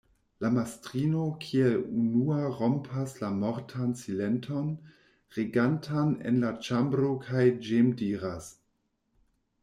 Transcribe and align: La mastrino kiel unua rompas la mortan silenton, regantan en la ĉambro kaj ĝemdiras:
La 0.43 0.49
mastrino 0.53 1.23
kiel 1.41 1.75
unua 2.03 2.37
rompas 2.61 3.13
la 3.23 3.29
mortan 3.41 3.91
silenton, 3.99 4.71
regantan 5.37 6.09
en 6.31 6.41
la 6.45 6.49
ĉambro 6.69 7.11
kaj 7.27 7.45
ĝemdiras: 7.69 8.49